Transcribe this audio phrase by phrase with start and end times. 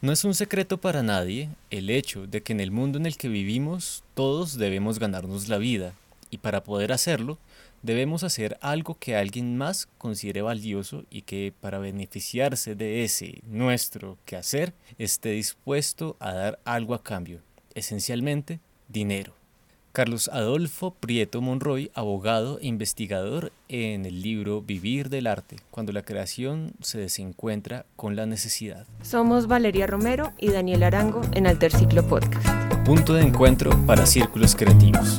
[0.00, 3.16] No es un secreto para nadie el hecho de que en el mundo en el
[3.16, 5.92] que vivimos todos debemos ganarnos la vida
[6.30, 7.36] y para poder hacerlo
[7.82, 14.18] debemos hacer algo que alguien más considere valioso y que para beneficiarse de ese nuestro
[14.24, 17.40] quehacer esté dispuesto a dar algo a cambio,
[17.74, 19.37] esencialmente dinero.
[19.98, 26.02] Carlos Adolfo Prieto Monroy, abogado e investigador en el libro Vivir del Arte, cuando la
[26.02, 28.86] creación se desencuentra con la necesidad.
[29.02, 32.46] Somos Valeria Romero y Daniel Arango en Alter Ciclo Podcast.
[32.84, 35.18] Punto de encuentro para círculos creativos.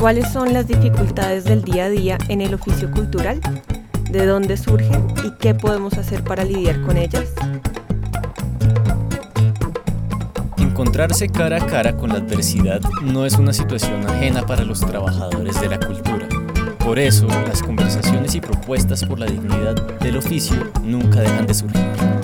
[0.00, 3.38] ¿Cuáles son las dificultades del día a día en el oficio cultural?
[4.10, 7.26] ¿De dónde surgen y qué podemos hacer para lidiar con ellas?
[10.56, 15.60] Encontrarse cara a cara con la adversidad no es una situación ajena para los trabajadores
[15.60, 16.26] de la cultura.
[16.78, 22.19] Por eso, las conversaciones y propuestas por la dignidad del oficio nunca dejan de surgir.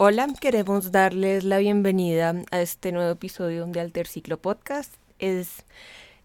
[0.00, 4.94] Hola, queremos darles la bienvenida a este nuevo episodio de Alter Ciclo Podcast.
[5.18, 5.64] Es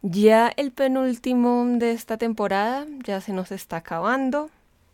[0.03, 4.51] ya el penúltimo de esta temporada, ya se nos está acabando.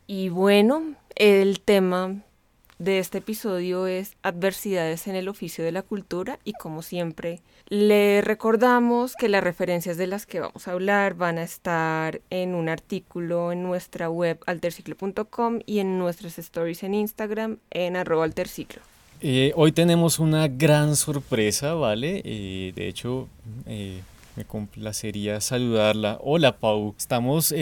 [0.07, 2.23] Y bueno, el tema
[2.79, 8.21] de este episodio es adversidades en el oficio de la cultura y como siempre le
[8.21, 12.69] recordamos que las referencias de las que vamos a hablar van a estar en un
[12.69, 18.81] artículo en nuestra web alterciclo.com y en nuestras stories en Instagram en arroba alterciclo.
[19.21, 22.21] Eh, hoy tenemos una gran sorpresa, ¿vale?
[22.23, 23.27] Eh, de hecho,
[23.65, 24.01] eh,
[24.37, 26.17] me complacería saludarla.
[26.21, 27.53] Hola Pau, estamos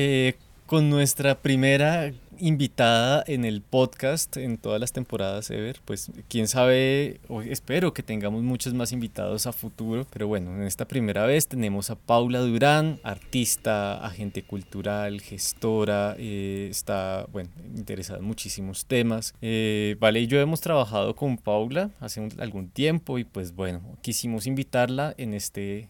[0.67, 5.79] con nuestra primera invitada en el podcast en todas las temporadas ever.
[5.85, 10.05] Pues quién sabe, espero que tengamos muchos más invitados a futuro.
[10.11, 16.67] Pero bueno, en esta primera vez tenemos a Paula Durán, artista, agente cultural, gestora, eh,
[16.69, 19.33] está, bueno, interesada en muchísimos temas.
[19.41, 24.47] Eh, vale, y yo hemos trabajado con Paula hace algún tiempo y pues bueno, quisimos
[24.47, 25.89] invitarla en este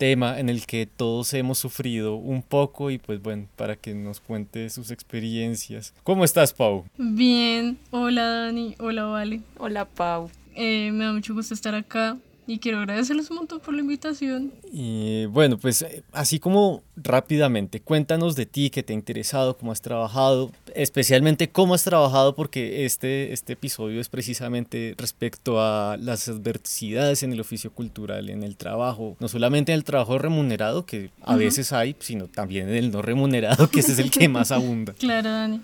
[0.00, 4.18] tema en el que todos hemos sufrido un poco y pues bueno, para que nos
[4.18, 5.92] cuente sus experiencias.
[6.04, 6.86] ¿Cómo estás, Pau?
[6.96, 9.42] Bien, hola Dani, hola Vale.
[9.58, 10.30] Hola Pau.
[10.54, 12.16] Eh, me da mucho gusto estar acá
[12.50, 14.52] y quiero agradecerles un montón por la invitación.
[14.72, 19.70] Y bueno, pues eh, así como rápidamente, cuéntanos de ti, qué te ha interesado, cómo
[19.70, 26.28] has trabajado, especialmente cómo has trabajado, porque este, este episodio es precisamente respecto a las
[26.28, 31.12] adversidades en el oficio cultural, en el trabajo, no solamente en el trabajo remunerado, que
[31.22, 34.50] a veces hay, sino también en el no remunerado, que ese es el que más
[34.50, 34.92] abunda.
[34.98, 35.60] Claro, Dani.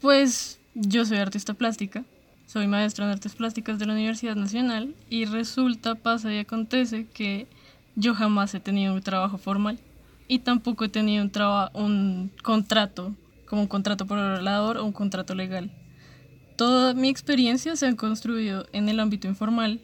[0.00, 2.04] Pues yo soy artista plástica
[2.50, 7.46] soy maestra en artes plásticas de la Universidad Nacional y resulta, pasa y acontece que
[7.94, 9.78] yo jamás he tenido un trabajo formal
[10.26, 11.30] y tampoco he tenido un,
[11.74, 13.14] un contrato,
[13.46, 15.70] como un contrato por orador o un contrato legal.
[16.56, 19.80] Toda mi experiencia se ha construido en el ámbito informal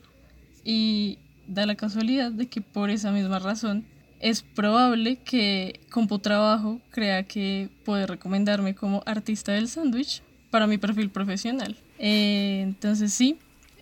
[0.65, 3.85] y da la casualidad de que por esa misma razón
[4.19, 11.11] es probable que Computrabajo crea que puede recomendarme como artista del sándwich para mi perfil
[11.11, 11.77] profesional.
[11.99, 13.39] Eh, entonces sí.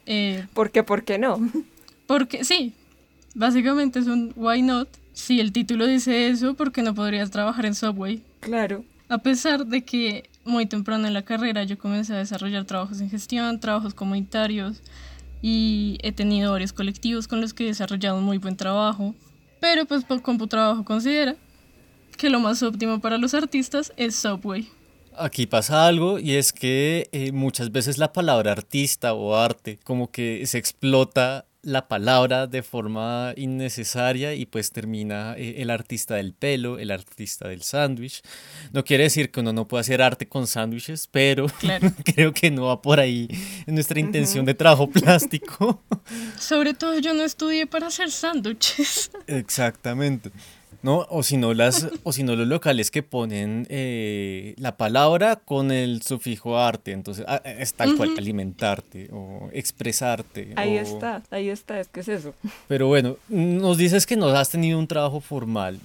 [0.06, 0.82] Eh, ¿Por qué?
[0.82, 1.38] ¿Por qué no?
[2.06, 2.72] Porque sí,
[3.34, 4.88] básicamente es un why not.
[5.12, 8.22] Si el título dice eso, ¿por qué no podrías trabajar en Subway?
[8.40, 8.84] Claro.
[9.08, 13.10] A pesar de que muy temprano en la carrera yo comencé a desarrollar trabajos en
[13.10, 14.82] gestión, trabajos comunitarios
[15.40, 19.14] y he tenido varios colectivos con los que he desarrollado un muy buen trabajo.
[19.60, 20.04] Pero pues
[20.48, 21.36] trabajo considera
[22.16, 24.68] que lo más óptimo para los artistas es Subway.
[25.16, 30.10] Aquí pasa algo y es que eh, muchas veces la palabra artista o arte como
[30.10, 36.34] que se explota la palabra de forma innecesaria y pues termina eh, el artista del
[36.34, 38.22] pelo, el artista del sándwich.
[38.72, 41.46] No quiere decir que uno no pueda hacer arte con sándwiches, pero
[42.04, 43.28] creo que no va por ahí
[43.66, 45.82] en nuestra intención de trabajo plástico.
[46.38, 49.10] Sobre todo yo no estudié para hacer sándwiches.
[49.26, 50.30] Exactamente.
[50.84, 51.06] ¿No?
[51.08, 55.72] O si no, las, o si no los locales que ponen eh, la palabra con
[55.72, 60.52] el sufijo arte, entonces ah, es tal cual, alimentarte o expresarte.
[60.56, 62.34] Ahí está, ahí está, es que es eso.
[62.68, 65.80] Pero bueno, nos dices que no has tenido un trabajo formal,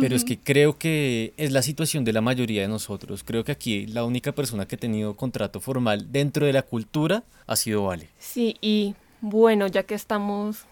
[0.00, 3.22] pero es que creo que es la situación de la mayoría de nosotros.
[3.22, 7.22] Creo que aquí la única persona que ha tenido contrato formal dentro de la cultura
[7.46, 8.08] ha sido Vale.
[8.18, 10.64] Sí, y bueno, ya que estamos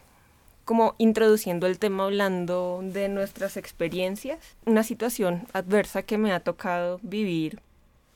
[0.69, 7.01] como introduciendo el tema hablando de nuestras experiencias, una situación adversa que me ha tocado
[7.01, 7.61] vivir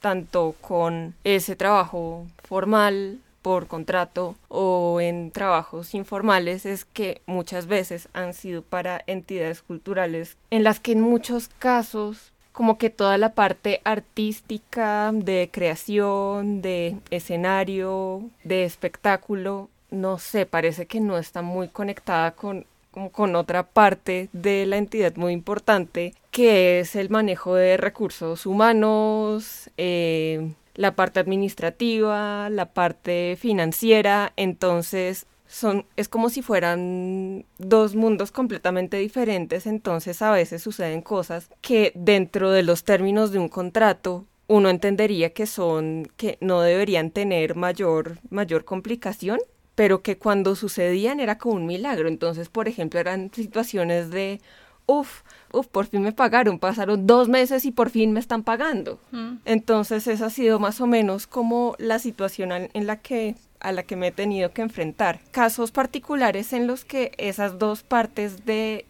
[0.00, 8.10] tanto con ese trabajo formal por contrato o en trabajos informales es que muchas veces
[8.12, 13.32] han sido para entidades culturales en las que en muchos casos como que toda la
[13.32, 21.68] parte artística de creación, de escenario, de espectáculo, no sé, parece que no está muy
[21.68, 22.66] conectada con
[23.12, 29.70] con otra parte de la entidad muy importante, que es el manejo de recursos humanos,
[29.76, 38.30] eh, la parte administrativa, la parte financiera, entonces son, es como si fueran dos mundos
[38.30, 44.24] completamente diferentes, entonces a veces suceden cosas que dentro de los términos de un contrato
[44.48, 49.38] uno entendería que son, que no deberían tener mayor, mayor complicación,
[49.74, 52.08] pero que cuando sucedían era como un milagro.
[52.08, 54.40] Entonces, por ejemplo, eran situaciones de,
[54.86, 55.22] uff,
[55.52, 58.98] uff, por fin me pagaron, pasaron dos meses y por fin me están pagando.
[59.10, 59.36] Mm.
[59.44, 63.84] Entonces, esa ha sido más o menos como la situación en la que a la
[63.84, 65.20] que me he tenido que enfrentar.
[65.30, 68.86] Casos particulares en los que esas dos partes de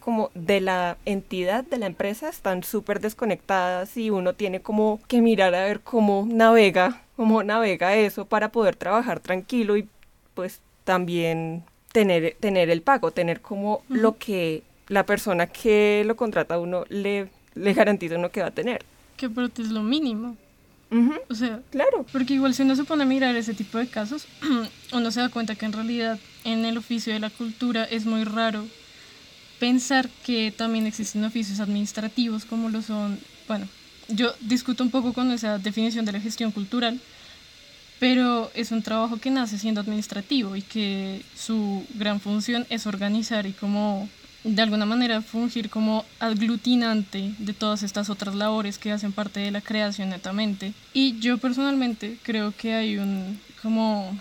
[0.00, 5.20] como de la entidad de la empresa están súper desconectadas y uno tiene como que
[5.20, 9.88] mirar a ver cómo navega, cómo navega eso para poder trabajar tranquilo y
[10.36, 16.54] pues también tener, tener el pago, tener como lo que la persona que lo contrata
[16.54, 18.84] a uno le, le garantiza uno que va a tener.
[19.16, 20.36] Que pero es lo mínimo.
[21.28, 22.06] O sea, claro.
[22.12, 24.28] Porque igual si uno se pone a mirar ese tipo de casos,
[24.92, 28.22] uno se da cuenta que en realidad en el oficio de la cultura es muy
[28.22, 28.64] raro
[29.58, 33.18] pensar que también existen oficios administrativos como lo son,
[33.48, 33.66] bueno,
[34.08, 37.00] yo discuto un poco con esa definición de la gestión cultural,
[37.98, 43.46] pero es un trabajo que nace siendo administrativo y que su gran función es organizar
[43.46, 44.08] y como
[44.44, 49.50] de alguna manera fungir como aglutinante de todas estas otras labores que hacen parte de
[49.50, 50.72] la creación netamente.
[50.92, 54.16] Y yo personalmente creo que hay un como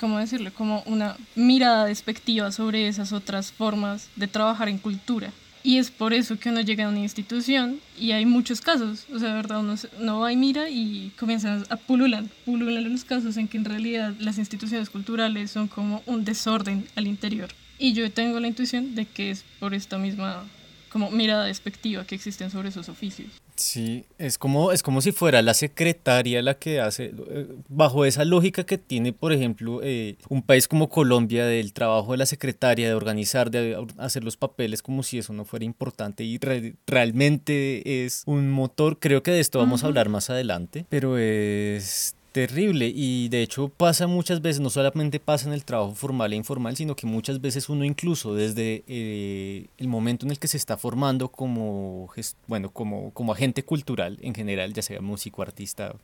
[0.00, 0.50] ¿cómo decirlo?
[0.54, 5.30] Como una mirada despectiva sobre esas otras formas de trabajar en cultura.
[5.62, 9.18] Y es por eso que uno llega a una institución y hay muchos casos, o
[9.18, 13.46] sea, verdad, uno, uno va y mira y comienzan a pulular, pululan los casos en
[13.46, 17.50] que en realidad las instituciones culturales son como un desorden al interior.
[17.78, 20.44] Y yo tengo la intuición de que es por esta misma
[20.90, 23.28] como mirada despectiva que existen sobre esos oficios.
[23.60, 28.24] Sí, es como, es como si fuera la secretaria la que hace, eh, bajo esa
[28.24, 32.88] lógica que tiene, por ejemplo, eh, un país como Colombia, del trabajo de la secretaria,
[32.88, 36.40] de organizar, de hacer los papeles, como si eso no fuera importante y
[36.86, 42.16] realmente es un motor, creo que de esto vamos a hablar más adelante, pero es
[42.32, 42.92] Terrible.
[42.94, 46.76] Y de hecho pasa muchas veces, no solamente pasa en el trabajo formal e informal,
[46.76, 50.76] sino que muchas veces uno incluso desde eh, el momento en el que se está
[50.76, 52.08] formando como,
[52.46, 55.94] bueno, como, como agente cultural en general, ya sea músico, artista,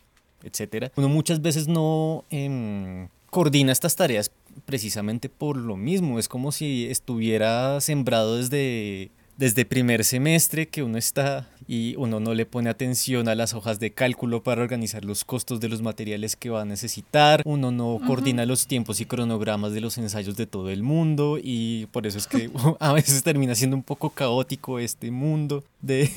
[0.43, 4.33] etcétera, uno muchas veces no em, coordina estas tareas
[4.65, 10.99] precisamente por lo mismo, es como si estuviera sembrado desde desde primer semestre que uno
[10.99, 15.25] está y uno no le pone atención a las hojas de cálculo para organizar los
[15.25, 19.73] costos de los materiales que va a necesitar, uno no coordina los tiempos y cronogramas
[19.73, 22.51] de los ensayos de todo el mundo y por eso es que
[22.81, 26.11] a veces termina siendo un poco caótico este mundo de,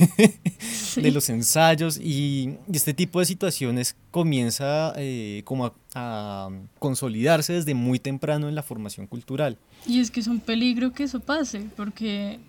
[0.95, 7.99] de los ensayos y este tipo de situaciones comienza eh, como a consolidarse desde muy
[7.99, 9.57] temprano en la formación cultural.
[9.87, 12.39] Y es que es un peligro que eso pase, porque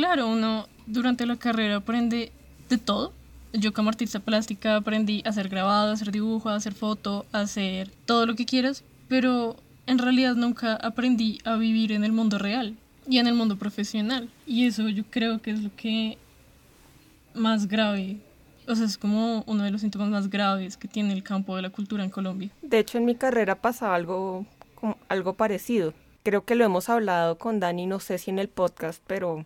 [0.00, 2.32] Claro, uno durante la carrera aprende
[2.70, 3.12] de todo.
[3.52, 7.40] Yo como artista plástica aprendí a hacer grabado, a hacer dibujo, a hacer foto, a
[7.40, 12.38] hacer todo lo que quieras, pero en realidad nunca aprendí a vivir en el mundo
[12.38, 14.30] real y en el mundo profesional.
[14.46, 16.16] Y eso yo creo que es lo que
[17.34, 18.16] más grave,
[18.66, 21.60] o sea, es como uno de los síntomas más graves que tiene el campo de
[21.60, 22.48] la cultura en Colombia.
[22.62, 24.46] De hecho, en mi carrera pasaba algo,
[25.10, 25.92] algo parecido.
[26.22, 29.44] Creo que lo hemos hablado con Dani, no sé si en el podcast, pero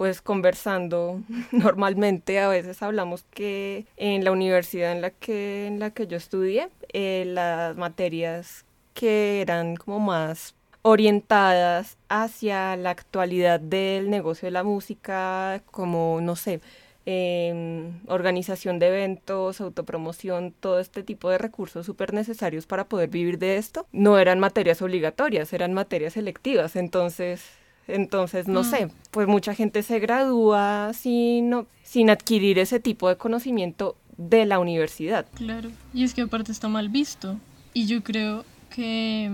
[0.00, 1.20] pues conversando
[1.52, 6.16] normalmente a veces hablamos que en la universidad en la que en la que yo
[6.16, 8.64] estudié eh, las materias
[8.94, 16.34] que eran como más orientadas hacia la actualidad del negocio de la música como no
[16.34, 16.62] sé
[17.04, 23.38] em, organización de eventos, autopromoción, todo este tipo de recursos súper necesarios para poder vivir
[23.38, 26.76] de esto, no eran materias obligatorias, eran materias selectivas.
[26.76, 28.90] Entonces, entonces, no sé, mm.
[29.10, 35.26] pues mucha gente se gradúa sin, sin adquirir ese tipo de conocimiento de la universidad.
[35.34, 37.36] Claro, y es que aparte está mal visto.
[37.72, 39.30] Y yo creo que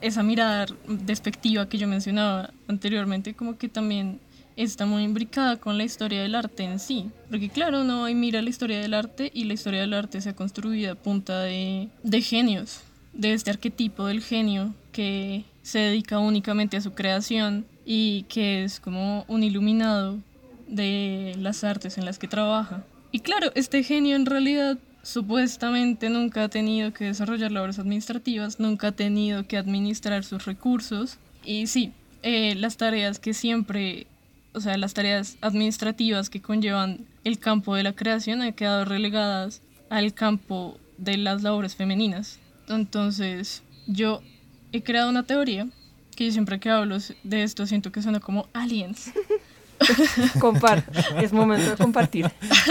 [0.00, 4.20] esa mirada despectiva que yo mencionaba anteriormente, como que también
[4.56, 7.10] está muy imbricada con la historia del arte en sí.
[7.30, 10.30] Porque claro, uno y mira la historia del arte y la historia del arte se
[10.30, 12.82] ha construido a punta de, de genios,
[13.20, 18.80] de este arquetipo del genio que se dedica únicamente a su creación y que es
[18.80, 20.18] como un iluminado
[20.66, 22.82] de las artes en las que trabaja.
[23.12, 28.88] Y claro, este genio en realidad supuestamente nunca ha tenido que desarrollar labores administrativas, nunca
[28.88, 31.18] ha tenido que administrar sus recursos.
[31.44, 34.06] Y sí, eh, las tareas que siempre,
[34.54, 39.60] o sea, las tareas administrativas que conllevan el campo de la creación han quedado relegadas
[39.90, 42.38] al campo de las labores femeninas.
[42.74, 44.22] Entonces, yo
[44.72, 45.68] he creado una teoría
[46.16, 49.12] que yo siempre que hablo de esto siento que suena como aliens.
[50.40, 50.84] Compar,
[51.22, 52.30] es momento de compartir.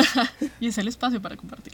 [0.60, 1.74] y es el espacio para compartir.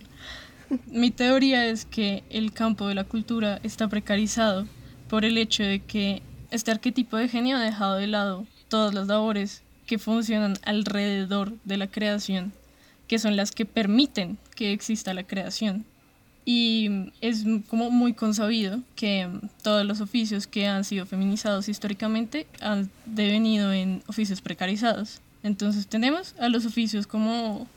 [0.87, 4.65] Mi teoría es que el campo de la cultura está precarizado
[5.09, 9.07] por el hecho de que este arquetipo de genio ha dejado de lado todas las
[9.07, 12.53] labores que funcionan alrededor de la creación,
[13.07, 15.85] que son las que permiten que exista la creación.
[16.45, 19.27] Y es como muy consabido que
[19.63, 25.21] todos los oficios que han sido feminizados históricamente han devenido en oficios precarizados.
[25.41, 27.67] Entonces tenemos a los oficios como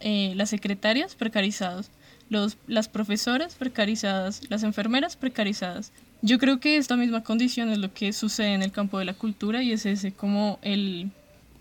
[0.00, 1.90] eh, las secretarias precarizados,
[2.30, 5.92] los, las profesoras precarizadas, las enfermeras precarizadas.
[6.22, 9.14] Yo creo que esta misma condición es lo que sucede en el campo de la
[9.14, 11.10] cultura y es ese como, el,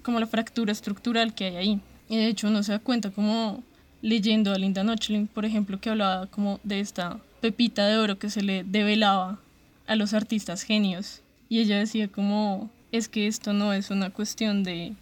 [0.01, 1.81] como la fractura estructural que hay ahí.
[2.07, 3.63] Y de hecho uno se da cuenta como
[4.03, 8.29] leyendo a Linda Nochlin, por ejemplo, que hablaba como de esta pepita de oro que
[8.29, 9.39] se le develaba
[9.87, 11.21] a los artistas genios.
[11.49, 14.93] Y ella decía como, es que esto no es una cuestión de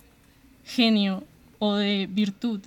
[0.63, 1.24] genio
[1.58, 2.62] o de virtud,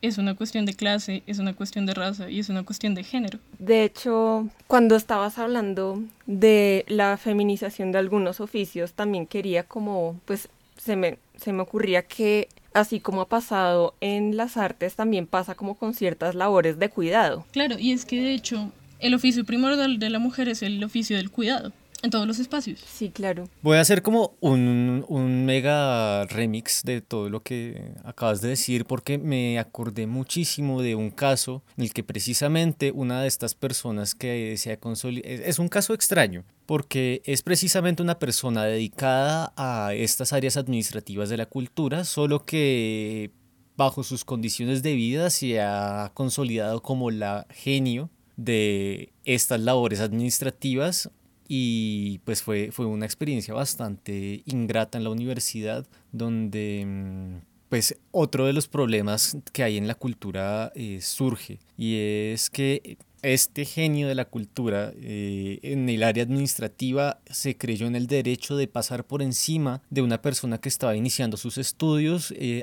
[0.00, 3.02] es una cuestión de clase, es una cuestión de raza y es una cuestión de
[3.02, 3.40] género.
[3.58, 10.48] De hecho, cuando estabas hablando de la feminización de algunos oficios, también quería como, pues
[10.76, 15.54] se me, se me ocurría que así como ha pasado en las artes, también pasa
[15.54, 17.44] como con ciertas labores de cuidado.
[17.52, 21.16] Claro, y es que de hecho el oficio primordial de la mujer es el oficio
[21.16, 22.80] del cuidado en todos los espacios.
[22.80, 23.48] Sí, claro.
[23.62, 28.86] Voy a hacer como un, un, mega remix de todo lo que acabas de decir
[28.86, 34.14] porque me acordé muchísimo de un caso en el que precisamente una de estas personas
[34.14, 39.92] que se ha consolidado, es un caso extraño porque es precisamente una persona dedicada a
[39.94, 43.32] estas áreas administrativas de la cultura, solo que
[43.76, 51.10] bajo sus condiciones de vida se ha consolidado como la genio de estas labores administrativas
[51.52, 58.46] y pues fue, fue una experiencia bastante ingrata en la universidad donde mm, pues otro
[58.46, 64.06] de los problemas que hay en la cultura eh, surge y es que este genio
[64.06, 69.04] de la cultura eh, en el área administrativa se creyó en el derecho de pasar
[69.04, 72.62] por encima de una persona que estaba iniciando sus estudios eh,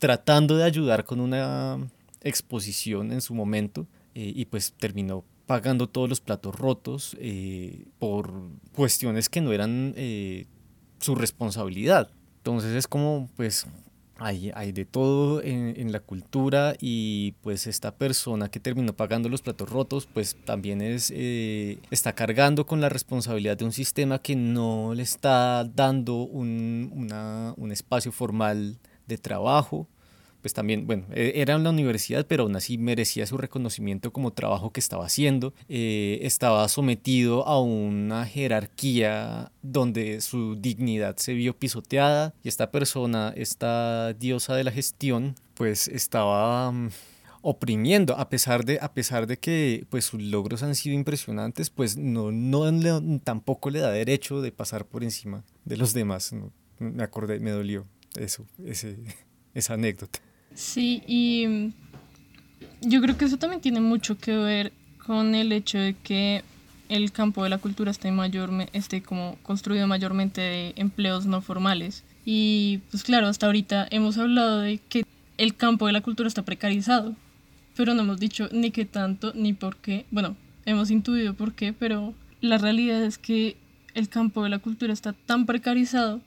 [0.00, 1.78] tratando de ayudar con una
[2.20, 8.32] exposición en su momento y pues terminó pagando todos los platos rotos eh, por
[8.74, 10.46] cuestiones que no eran eh,
[11.00, 12.10] su responsabilidad.
[12.38, 13.66] Entonces es como, pues,
[14.16, 19.42] hay, hay de todo en, la cultura y pues esta persona que terminó pagando los
[19.42, 24.36] platos rotos, pues también es, eh, está cargando con la responsabilidad de un sistema que
[24.36, 27.10] no le está dando un,
[27.56, 29.88] un espacio formal de trabajo
[30.44, 34.34] pues también, bueno, e, era en la universidad, pero aún así merecía su reconocimiento como
[34.34, 35.54] trabajo que estaba haciendo.
[35.70, 43.32] Eh, estaba sometido a una jerarquía donde su dignidad se vio pisoteada y esta persona,
[43.34, 46.70] esta diosa de la gestión, pues estaba...
[46.70, 46.90] Mm,
[47.40, 48.18] oprimiendo.
[48.18, 52.32] A pesar de a pesar de que pues sus logros han sido impresionantes pues no
[52.32, 56.34] no tampoco le da derecho de pasar por encima de los demás
[56.78, 57.84] me acordé me dolió
[58.16, 58.96] eso ese,
[59.54, 60.20] esa anécdota
[60.54, 61.72] Sí, y mm,
[62.82, 64.72] yo creo que eso también tiene mucho que ver
[65.04, 66.42] con el hecho de que
[66.88, 72.04] el campo de la cultura esté, mayor, esté como construido mayormente de empleos no formales.
[72.24, 75.04] Y pues claro, hasta ahorita hemos hablado de que
[75.38, 77.14] el campo de la cultura está precarizado,
[77.76, 80.06] pero no hemos dicho ni qué tanto ni por qué.
[80.10, 83.56] Bueno, hemos intuido por qué, pero la realidad es que
[83.94, 86.20] el campo de la cultura está tan precarizado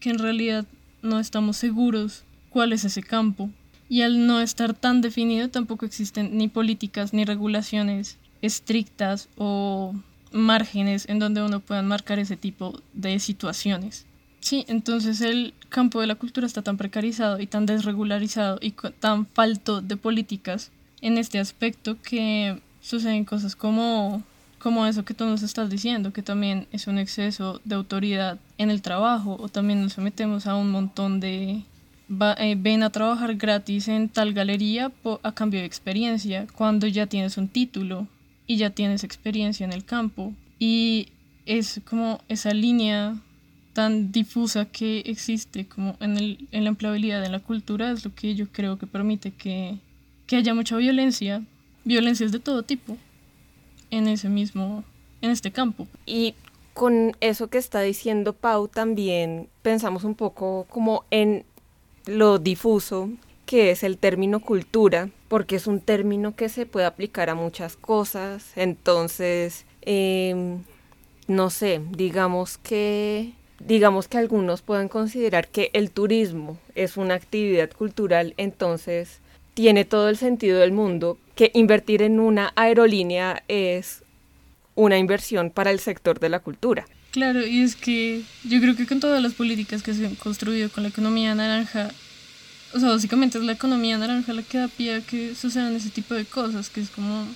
[0.00, 0.66] que en realidad
[1.02, 3.50] no estamos seguros cuál es ese campo.
[3.88, 9.94] Y al no estar tan definido tampoco existen ni políticas ni regulaciones estrictas o
[10.32, 14.06] márgenes en donde uno pueda marcar ese tipo de situaciones.
[14.40, 19.26] Sí, entonces el campo de la cultura está tan precarizado y tan desregularizado y tan
[19.26, 24.22] falto de políticas en este aspecto que suceden cosas como,
[24.58, 28.70] como eso que tú nos estás diciendo, que también es un exceso de autoridad en
[28.70, 31.62] el trabajo o también nos sometemos a un montón de
[32.38, 37.36] eh, ven a trabajar gratis en tal galería a cambio de experiencia, cuando ya tienes
[37.36, 38.06] un título
[38.46, 40.32] y ya tienes experiencia en el campo.
[40.58, 41.08] Y
[41.46, 43.16] es como esa línea
[43.72, 48.12] tan difusa que existe como en, el, en la empleabilidad de la cultura es lo
[48.12, 49.76] que yo creo que permite que,
[50.26, 51.42] que haya mucha violencia,
[51.84, 52.96] violencias de todo tipo
[53.90, 54.82] en ese mismo,
[55.22, 55.86] en este campo.
[56.06, 56.34] Y
[56.74, 61.44] con eso que está diciendo Pau también pensamos un poco como en
[62.08, 63.10] lo difuso
[63.44, 67.76] que es el término cultura, porque es un término que se puede aplicar a muchas
[67.76, 68.52] cosas.
[68.56, 70.62] Entonces, em,
[71.26, 77.70] no sé, digamos que digamos que algunos pueden considerar que el turismo es una actividad
[77.72, 79.20] cultural, entonces
[79.54, 84.04] tiene todo el sentido del mundo que invertir en una aerolínea es
[84.76, 86.86] una inversión para el sector de la cultura.
[87.18, 90.70] Claro, y es que yo creo que con todas las políticas que se han construido
[90.70, 91.90] con la economía naranja,
[92.72, 95.90] o sea, básicamente es la economía naranja la que da pie a que sucedan ese
[95.90, 97.26] tipo de cosas, que es como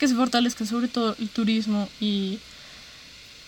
[0.00, 2.40] que se fortalezca sobre todo el turismo y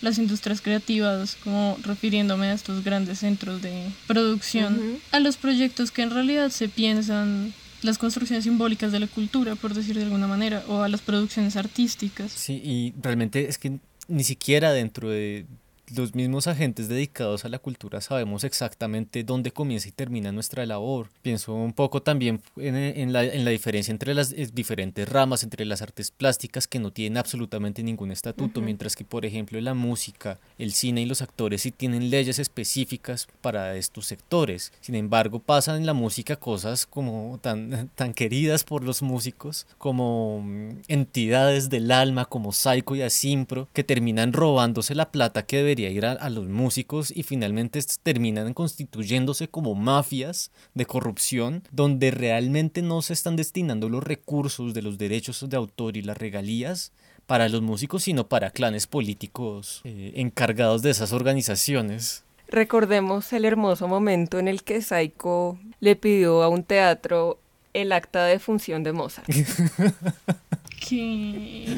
[0.03, 6.03] las industrias creativas, como refiriéndome a estos grandes centros de producción, a los proyectos que
[6.03, 10.63] en realidad se piensan las construcciones simbólicas de la cultura, por decir de alguna manera,
[10.69, 12.31] o a las producciones artísticas.
[12.31, 15.47] Sí, y realmente es que ni siquiera dentro de,
[15.97, 21.09] los mismos agentes dedicados a la cultura sabemos exactamente dónde comienza y termina nuestra labor.
[21.23, 25.65] Pienso un poco también en, la, en la, diferencia entre las eh, diferentes ramas, entre
[25.65, 30.39] las artes plásticas que no tienen absolutamente ningún estatuto, mientras que por ejemplo la música,
[30.59, 34.73] el cine y los actores sí tienen leyes específicas para estos sectores.
[34.81, 40.43] Sin embargo, pasan en la música cosas como tan, tan queridas por los músicos, como
[40.43, 45.91] mm, entidades del alma como Psycho y Asimpro, que terminan robándose la plata que debería
[45.91, 53.03] ir a, los músicos y finalmente terminan constituyéndose como mafias de corrupción donde realmente no
[53.03, 56.93] se están destinando los recursos de los derechos de autor y las regalías
[57.27, 62.25] para los músicos, sino para clanes políticos eh, encargados de esas organizaciones.
[62.49, 67.39] Recordemos el hermoso momento en el que Saiko le pidió a un teatro
[67.73, 69.27] el acta de función de Mozart.
[70.89, 71.77] ¿Qué?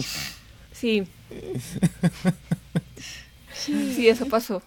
[0.72, 1.06] Sí.
[3.54, 4.62] Sí, eso pasó.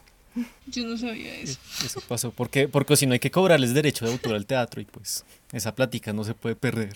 [0.67, 1.59] Yo no sabía eso.
[1.83, 4.85] Eso pasó, porque, porque si no hay que cobrarles derecho de autor al teatro y
[4.85, 6.95] pues esa plática no se puede perder.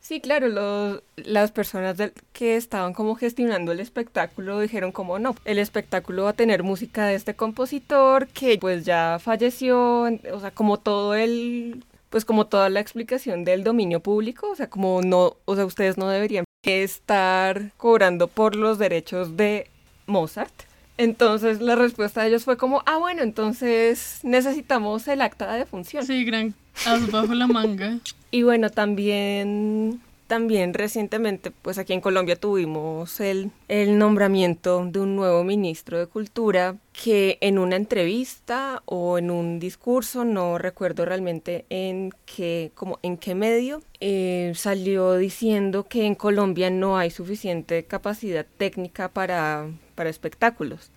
[0.00, 1.96] Sí, claro, los, las personas
[2.32, 7.06] que estaban como gestionando el espectáculo dijeron como no, el espectáculo va a tener música
[7.06, 12.70] de este compositor que pues ya falleció, o sea, como todo el, pues como toda
[12.70, 17.72] la explicación del dominio público, o sea, como no, o sea, ustedes no deberían estar
[17.76, 19.70] cobrando por los derechos de
[20.06, 20.69] Mozart
[21.00, 26.04] entonces la respuesta de ellos fue como, ah, bueno, entonces necesitamos el acta de función.
[26.04, 27.98] Sí, gran as bajo la manga.
[28.30, 35.16] y bueno, también, también recientemente, pues aquí en Colombia tuvimos el, el nombramiento de un
[35.16, 41.66] nuevo ministro de Cultura que en una entrevista o en un discurso, no recuerdo realmente
[41.68, 47.82] en qué, como en qué medio, eh, salió diciendo que en Colombia no hay suficiente
[47.82, 49.66] capacidad técnica para
[49.96, 50.92] para espectáculos.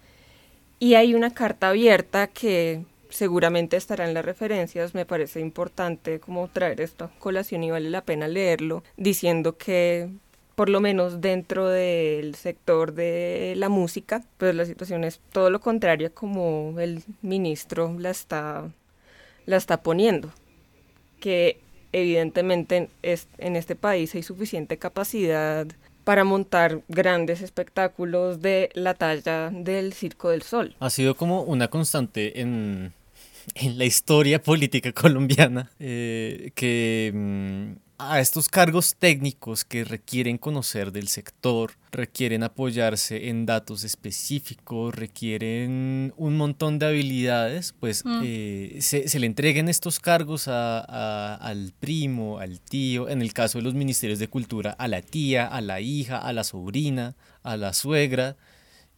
[0.77, 6.47] Y hay una carta abierta que seguramente estará en las referencias, me parece importante como
[6.47, 10.09] traer esto a colación y vale la pena leerlo, diciendo que
[10.55, 15.59] por lo menos dentro del sector de la música, pues la situación es todo lo
[15.59, 18.71] contrario como el ministro la está,
[19.45, 20.31] la está poniendo,
[21.19, 21.59] que
[21.91, 25.67] evidentemente en este país hay suficiente capacidad
[26.03, 30.75] para montar grandes espectáculos de la talla del Circo del Sol.
[30.79, 32.93] Ha sido como una constante en,
[33.75, 41.07] la historia política colombiana eh, que mm, a estos cargos técnicos que requieren conocer del
[41.07, 48.21] sector, requieren apoyarse en datos específicos, requieren un montón de habilidades, pues mm.
[48.23, 53.73] eh, se, le entreguen estos cargos al primo, al tío, en el caso de los
[53.73, 58.35] ministerios de cultura, a la tía, a la hija, a la sobrina, a la suegra.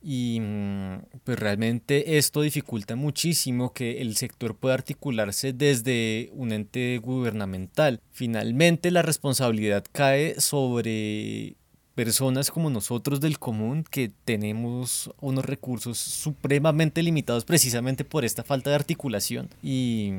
[0.07, 6.99] Y mm, pues realmente esto dificulta muchísimo que el sector pueda articularse desde un ente
[6.99, 7.99] gubernamental.
[8.11, 11.55] Finalmente la responsabilidad cae sobre
[11.95, 18.69] personas como nosotros del común que tenemos unos recursos supremamente limitados precisamente por esta falta
[18.69, 20.11] de articulación y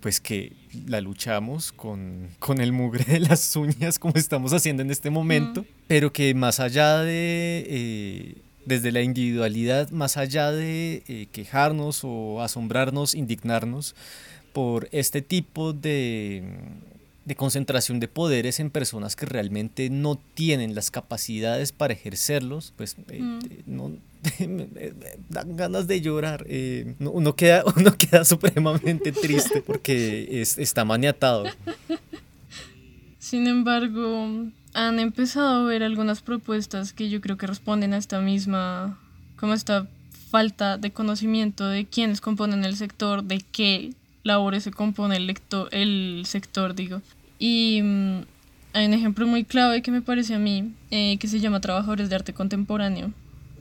[0.00, 0.52] pues que
[0.86, 5.64] la luchamos con, con el mugre de las uñas como estamos haciendo en este momento,
[5.86, 7.64] pero que más allá de...
[7.66, 13.94] Eh, desde la individualidad, más allá de eh, quejarnos o asombrarnos, indignarnos,
[14.54, 16.42] por este tipo de,
[17.24, 22.96] de concentración de poderes en personas que realmente no tienen las capacidades para ejercerlos, pues
[23.10, 23.38] eh, Mm.
[23.50, 23.92] eh, no,
[25.28, 26.44] dan ganas de llorar.
[26.48, 31.44] eh, no- uno, queda, uno queda supremamente triste porque es- está maniatado.
[33.18, 38.20] Sin embargo, han empezado a ver algunas propuestas que yo creo que responden a esta
[38.20, 38.98] misma,
[39.36, 39.86] como esta
[40.30, 45.68] falta de conocimiento de quiénes componen el sector, de qué labores se compone el, lector,
[45.72, 47.02] el sector, digo.
[47.38, 48.20] Y mm,
[48.74, 52.08] hay un ejemplo muy clave que me parece a mí, eh, que se llama Trabajadores
[52.08, 53.12] de Arte Contemporáneo,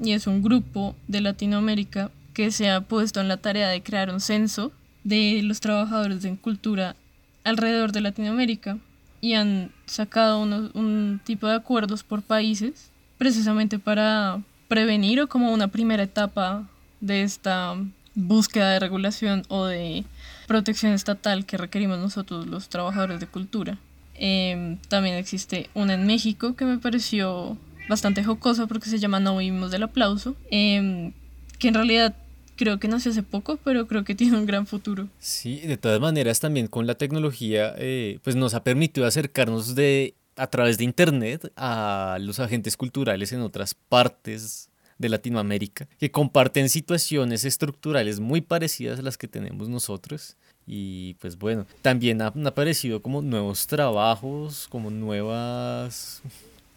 [0.01, 4.11] y es un grupo de Latinoamérica que se ha puesto en la tarea de crear
[4.11, 4.71] un censo
[5.03, 6.95] de los trabajadores en cultura
[7.43, 8.77] alrededor de Latinoamérica
[9.21, 15.51] y han sacado unos- un tipo de acuerdos por países precisamente para prevenir o como
[15.51, 16.67] una primera etapa
[17.01, 17.75] de esta
[18.15, 20.03] búsqueda de regulación o de
[20.47, 23.77] protección estatal que requerimos nosotros los trabajadores de cultura.
[24.15, 29.37] Em, también existe una en México que me pareció bastante jocosa porque se llama No
[29.37, 31.13] vivimos del aplauso, em,
[31.57, 32.15] que en realidad
[32.59, 35.07] creo que nació hace poco, pero creo que tiene un gran futuro.
[35.17, 40.13] Sí, de todas maneras también con la tecnología eh, pues nos ha permitido acercarnos de
[40.35, 46.67] a través de internet a los agentes culturales en otras partes de Latinoamérica que comparten
[46.67, 50.35] situaciones estructurales muy parecidas a las que tenemos nosotros
[50.67, 56.21] y pues bueno, también han aparecido como nuevos trabajos, como nuevas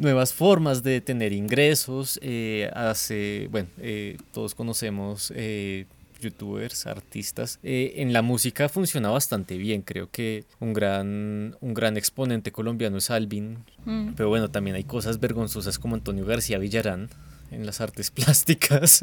[0.02, 2.18] nuevas formas de tener ingresos.
[2.22, 5.86] eh, hace, bueno, eh, todos conocemos eh,
[6.20, 7.58] youtubers, artistas.
[7.62, 9.82] Eh, en la música funciona bastante bien.
[9.82, 13.58] Creo que un gran, un gran exponente colombiano es Alvin.
[13.86, 14.10] Mm.
[14.16, 17.08] Pero bueno, también hay cosas vergonzosas como Antonio García Villarán
[17.50, 19.00] en las artes plásticas.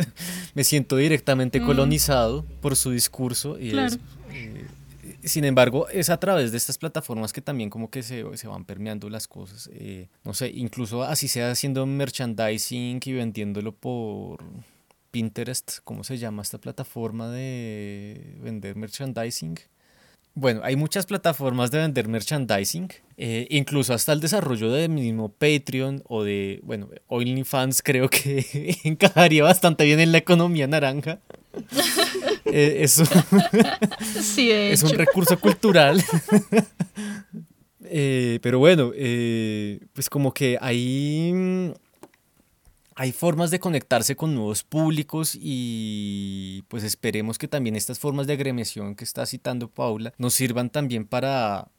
[0.53, 1.65] Me siento directamente Mm.
[1.65, 3.87] colonizado por su discurso y Claro.
[3.87, 3.99] es,
[4.33, 4.65] eh,
[5.23, 8.65] sin embargo, es a través de estas plataformas que también como que se, se van
[8.65, 9.69] permeando las cosas.
[9.73, 14.43] eh, no sé, incluso así sea haciendo merchandising y vendiéndolo por
[15.11, 19.59] Pinterest, ¿cómo se llama esta plataforma de vender merchandising?
[20.35, 26.03] Bueno, hay muchas plataformas de vender merchandising, eh, incluso hasta el desarrollo de mismo Patreon
[26.07, 31.19] o de, bueno, OnlyFans creo que encajaría bastante bien en la economía naranja.
[32.45, 33.07] Eh, es, un,
[34.21, 34.91] Sí, de es hecho.
[34.91, 36.03] un recurso cultural.
[37.91, 41.71] Eh, pero bueno, eh, pues como que hay, mm,
[42.95, 48.33] hay formas de conectarse con nuevos públicos y pues esperemos que también estas formas de
[48.33, 51.69] agremiación que está citando Paula nos sirvan también para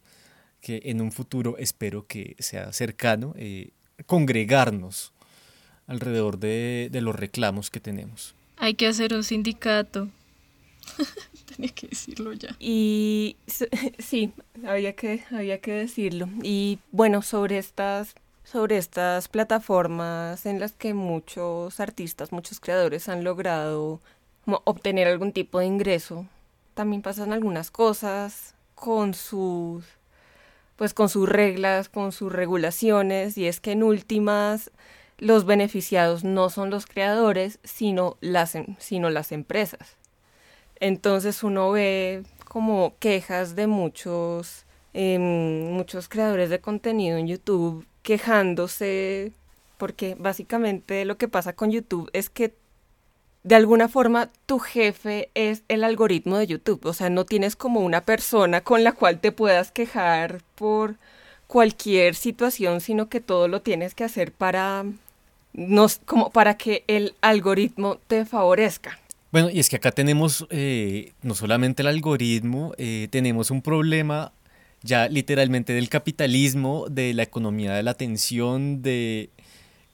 [0.59, 3.69] que en un futuro, espero que sea cercano, eh,
[4.05, 5.13] congregarnos
[5.87, 8.35] alrededor de, de los reclamos que tenemos.
[8.57, 10.09] Hay que hacer un sindicato.
[11.55, 12.55] Tenía que decirlo ya.
[12.59, 13.37] Y
[13.99, 14.33] sí,
[14.65, 16.27] había que, había que decirlo.
[16.43, 23.23] Y bueno, sobre estas, sobre estas plataformas en las que muchos artistas, muchos creadores han
[23.23, 23.99] logrado
[24.65, 26.25] obtener algún tipo de ingreso,
[26.73, 29.85] también pasan algunas cosas con sus
[30.75, 34.71] pues con sus reglas, con sus regulaciones, y es que en últimas
[35.19, 39.97] los beneficiados no son los creadores, sino las, em- sino las empresas.
[40.81, 49.31] Entonces uno ve como quejas de muchos, em, muchos creadores de contenido en YouTube quejándose,
[49.77, 52.53] porque básicamente lo que pasa con YouTube es que
[53.43, 57.79] de alguna forma tu jefe es el algoritmo de YouTube, o sea, no tienes como
[57.81, 60.95] una persona con la cual te puedas quejar por
[61.47, 64.85] cualquier situación, sino que todo lo tienes que hacer para
[65.53, 68.99] nos, como para que el algoritmo te favorezca.
[69.31, 74.33] Bueno, y es que acá tenemos eh, no solamente el algoritmo, eh, tenemos un problema
[74.83, 79.29] ya literalmente del capitalismo, de la economía de la atención, de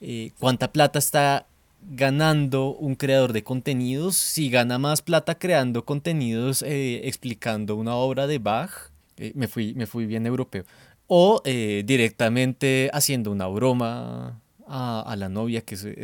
[0.00, 1.46] eh, cuánta plata está
[1.88, 8.26] ganando un creador de contenidos, si gana más plata creando contenidos eh, explicando una obra
[8.26, 8.90] de Bach,
[9.34, 10.64] me, fui, me fui bien europeo,
[11.06, 15.94] o directamente haciendo una broma a, a la novia, que eso, eh,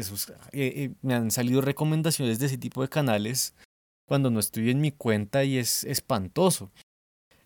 [0.52, 3.54] eh, me han salido recomendaciones de ese tipo de canales
[4.06, 6.70] cuando no estoy en mi cuenta y es espantoso.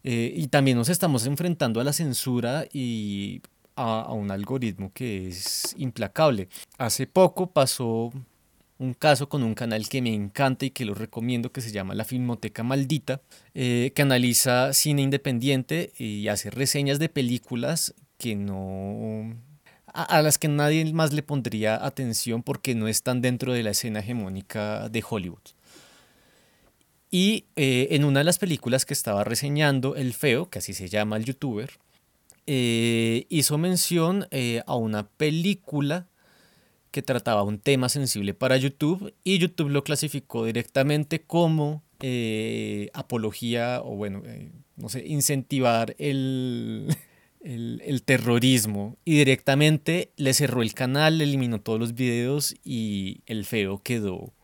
[0.05, 3.43] Eh, y también nos estamos enfrentando a la censura y
[3.77, 6.49] a, a un algoritmo que es implacable.
[6.79, 8.13] Hace poco pasó
[8.79, 11.95] un caso con un canal que me encanta y que lo recomiendo que se llama
[11.95, 13.21] La Filmoteca Maldita,
[13.55, 19.37] eh, que analiza cine independiente y hace reseñas de películas que no
[20.03, 24.01] a, las que nadie más le pondría atención porque no están dentro de la escena
[24.01, 25.43] hegemónica de Hollywood.
[27.11, 30.89] Y eh, en una de las películas que estaba reseñando, El Feo, que así se
[30.89, 31.71] llama el youtuber,
[32.47, 36.07] eh, hizo mención eh, a una película
[36.91, 41.83] que trataba un tema sensible para YouTube y YouTube lo clasificó directamente como
[42.95, 44.23] apología o bueno,
[44.77, 46.97] no sé, incentivar el,
[47.49, 53.47] el, terrorismo y directamente le cerró el canal, le eliminó todos los videos y el
[53.47, 54.35] feo quedó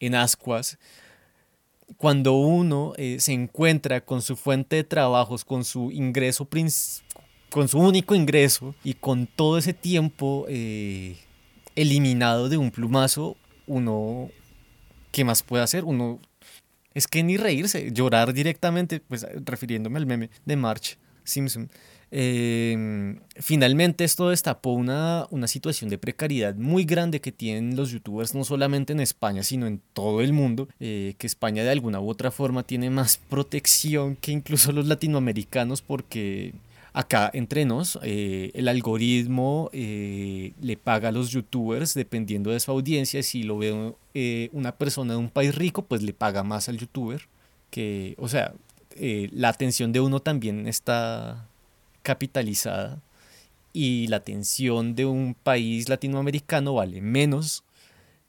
[0.00, 0.78] en ascuas.
[1.96, 6.48] Cuando uno eh, se encuentra con su fuente de trabajos, con su ingreso,
[7.50, 11.18] con su único ingreso y con todo ese tiempo eh,
[11.76, 13.36] eliminado de un plumazo,
[13.66, 14.28] uno,
[15.12, 15.84] ¿qué más puede hacer?
[15.84, 16.18] Uno
[16.94, 21.70] es que ni reírse, llorar directamente, pues refiriéndome al meme de March Simpson.
[22.12, 28.34] Em, finalmente esto destapó una, una, situación de precariedad muy grande que tienen los youtubers
[28.34, 32.10] no solamente en España sino en todo el mundo, eh, que España de alguna u
[32.10, 36.52] otra forma tiene más protección que incluso los latinoamericanos porque
[36.92, 42.72] acá entre nos eh, el algoritmo eh, le paga a los youtubers dependiendo de su
[42.72, 43.94] audiencia, si lo ve
[44.52, 47.28] una persona de un país rico pues le paga más al youtuber
[47.70, 48.52] que, o sea,
[48.96, 51.46] la atención de uno también está
[52.02, 53.00] capitalizada
[53.72, 57.64] y la atención de un país latinoamericano vale menos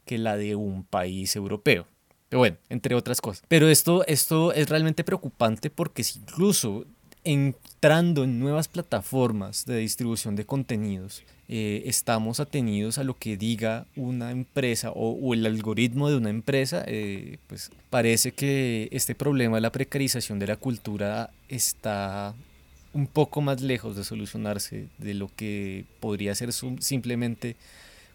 [0.05, 1.87] que la de un país europeo.
[2.29, 3.43] Pero bueno, entre otras cosas.
[3.47, 6.85] Pero esto, esto es realmente preocupante porque si incluso
[7.23, 13.85] entrando en nuevas plataformas de distribución de contenidos, eh, estamos atenidos a lo que diga
[13.95, 19.61] una empresa o, el algoritmo de una empresa, eh, pues parece que este problema de
[19.61, 22.33] la precarización de la cultura está
[22.93, 27.55] un poco más lejos de solucionarse de lo que podría ser simplemente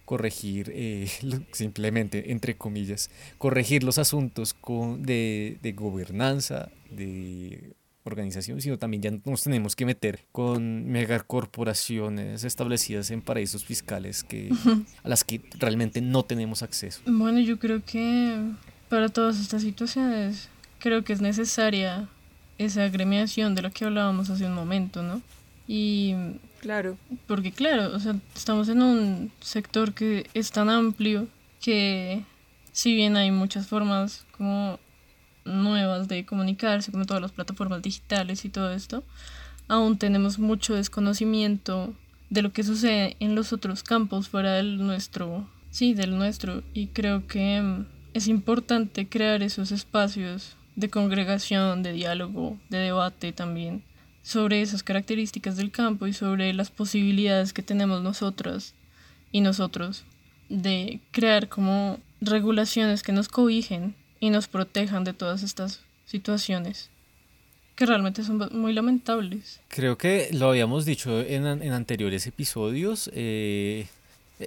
[0.05, 1.09] corregir, eh,
[1.53, 9.11] simplemente, entre comillas, corregir los asuntos con, de, de, gobernanza, de organización, sino también ya
[9.25, 14.51] nos tenemos que meter con megacorporaciones establecidas en paraísos fiscales que,
[15.03, 17.01] a las que realmente no tenemos acceso.
[17.07, 18.41] Bueno, yo creo que
[18.89, 22.09] para todas estas situaciones, creo que es necesaria
[22.59, 25.23] esa agremiación de lo que hablábamos hace un momento, ¿no?
[25.69, 26.15] Y
[26.61, 31.29] claro, porque claro, o sea, estamos en un sector que es tan amplio
[31.61, 32.25] que
[32.73, 34.79] si bien hay muchas formas como
[35.45, 39.03] nuevas de comunicarse, como todas las plataformas digitales y todo esto,
[39.69, 41.95] aún tenemos mucho desconocimiento
[42.31, 46.89] de lo que sucede en los otros campos fuera del nuestro, sí, del nuestro, y
[46.89, 53.83] creo que es importante crear esos espacios de congregación, de diálogo, de debate también
[54.23, 58.75] sobre esas características del campo y sobre las posibilidades que tenemos nosotras
[59.33, 60.05] y nosotros
[60.49, 66.91] de crear como regulaciones que nos cobijen y nos protejan de todas estas situaciones
[67.77, 69.61] que realmente son muy lamentables.
[69.69, 73.11] Creo que lo habíamos dicho en, en anteriores episodios.
[73.15, 73.87] Eh,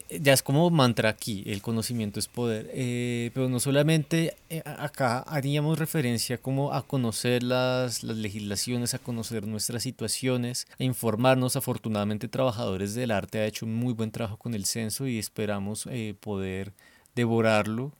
[0.09, 5.19] ya es como mantra aquí, el conocimiento es poder, eh, pero no solamente eh, acá
[5.19, 11.55] haríamos referencia como a conocer las, las, legislaciones, a conocer nuestras situaciones, a informarnos.
[11.55, 15.87] Afortunadamente Trabajadores del Arte ha hecho un muy buen trabajo con el censo y esperamos
[16.19, 16.73] poder
[17.15, 17.91] devorarlo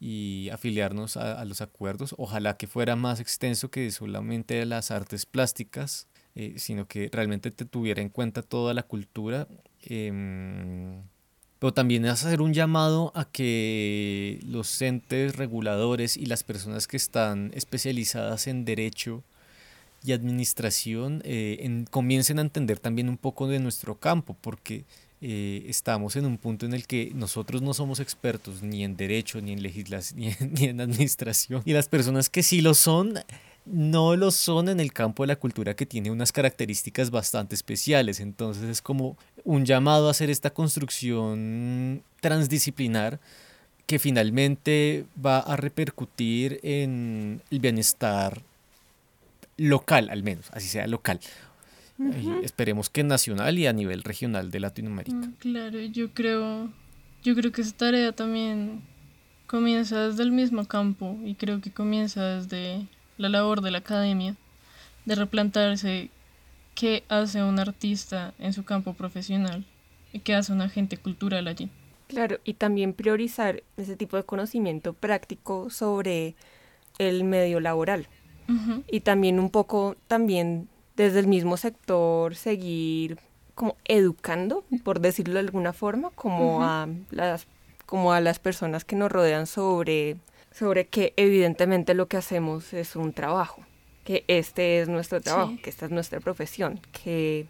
[0.00, 2.16] y afiliarnos a, a, los acuerdos.
[2.18, 6.08] Ojalá que fuera más extenso que solamente las artes plásticas,
[6.56, 9.46] sino que realmente te tuviera en cuenta toda la cultura.
[9.82, 11.02] Em,
[11.58, 16.96] pero también es hacer un llamado a que los entes reguladores y las personas que
[16.96, 19.22] están especializadas en derecho
[20.04, 24.84] y administración eh, comiencen a entender también un poco de nuestro campo, porque
[25.20, 29.40] eh, estamos en un punto en el que nosotros no somos expertos ni en derecho,
[29.40, 33.20] ni en legislación, ni en administración, y las personas que sí lo son
[33.64, 38.20] no lo son en el campo de la cultura que tiene unas características bastante especiales.
[38.20, 43.20] Entonces es como un llamado a hacer esta construcción transdisciplinar
[43.86, 48.42] que finalmente va a repercutir en el bienestar
[49.56, 51.20] local, al menos, así sea local.
[52.42, 55.16] esperemos que nacional y a nivel regional de Latinoamérica.
[55.16, 56.70] Mm, claro, yo creo,
[57.22, 58.82] yo creo que esa tarea también
[59.46, 62.86] comienza desde el mismo campo y creo que comienza desde
[63.22, 64.36] la labor de la academia
[65.04, 66.10] de replantarse
[66.74, 69.64] qué hace un artista en su campo profesional
[70.12, 71.70] y qué hace un agente cultural allí.
[72.08, 76.34] Claro, y también priorizar ese tipo de conocimiento práctico sobre
[76.98, 78.06] el medio laboral.
[78.90, 83.18] Y también un poco, también desde el mismo sector, seguir
[83.54, 87.46] como educando, por decirlo de alguna forma, como, a, las,
[87.86, 90.18] como a las personas que nos rodean sobre
[90.54, 93.62] sobre que evidentemente lo que hacemos es un trabajo,
[94.04, 95.58] que este es nuestro trabajo, Sí.
[95.62, 97.46] que esta es nuestra profesión, que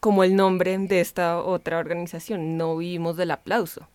[0.00, 3.88] como el nombre de esta otra organización, no vivimos del aplauso.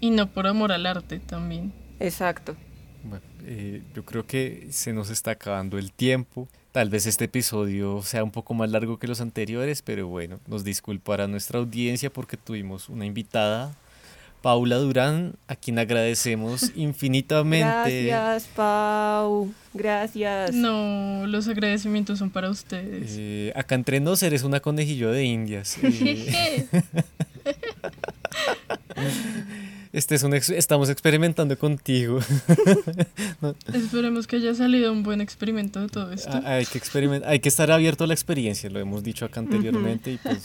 [0.00, 1.72] Y no por amor al arte también.
[2.00, 2.56] Exacto.
[3.04, 6.48] Bueno, eh, yo creo que se nos está acabando el tiempo.
[6.72, 10.64] Tal vez este episodio sea un poco más largo que los anteriores, pero bueno, nos
[10.64, 13.76] disculpará nuestra audiencia porque tuvimos una invitada,
[14.42, 18.06] Paula Durán, a quien agradecemos infinitamente.
[18.06, 19.52] Gracias, Pau.
[19.74, 20.52] Gracias.
[20.52, 23.14] No, los agradecimientos son para ustedes.
[23.18, 25.78] Eh, acá entre nos eres una conejillo de indias.
[25.90, 26.66] Eh,
[29.98, 32.20] este es un ex- estamos experimentando contigo.
[33.74, 36.30] Esperemos que haya salido un buen experimento de todo esto.
[36.32, 39.40] Ah, hay que experimen- hay que estar abierto a la experiencia, lo hemos dicho acá
[39.40, 40.42] anteriormente y pues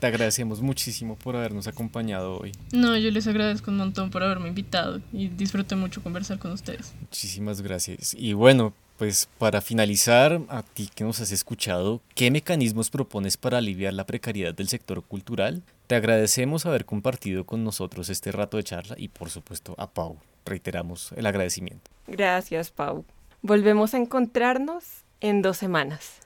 [0.00, 2.52] te agradecemos muchísimo por habernos acompañado hoy.
[2.72, 6.92] No, yo les agradezco un montón por haberme invitado y disfruté mucho conversar con ustedes.
[7.00, 8.14] Muchísimas gracias.
[8.18, 13.58] Y bueno, pues para finalizar, a ti que nos has escuchado, ¿qué mecanismos propones para
[13.58, 15.62] aliviar la precariedad del sector cultural?
[15.86, 20.18] Te agradecemos haber compartido con nosotros este rato de charla y por supuesto a Pau.
[20.46, 21.90] Reiteramos el agradecimiento.
[22.06, 23.04] Gracias, Pau.
[23.42, 24.84] Volvemos a encontrarnos
[25.20, 26.20] en dos semanas.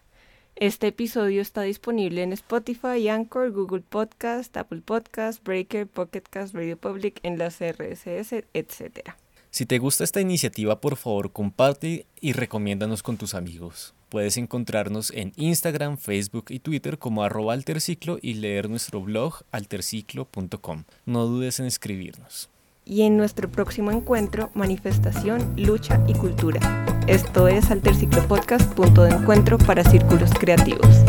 [0.61, 6.77] Este episodio está disponible en Spotify, Anchor, Google Podcast, Apple Podcast, Breaker, Pocket Cast, Radio
[6.77, 9.15] Public, Enlace RSS, etc.
[9.51, 13.95] Si te gusta esta iniciativa, por favor comparte y recomiéndanos con tus amigos.
[14.09, 20.85] Puedes encontrarnos en Instagram, Facebook y Twitter como arroba alterciclo y leer nuestro blog alterciclo.com.
[21.07, 22.49] No dudes en escribirnos.
[22.85, 26.87] Y en nuestro próximo encuentro, manifestación, lucha y cultura.
[27.07, 31.05] Esto es Alterciclo Podcast, punto de encuentro para círculos creativos.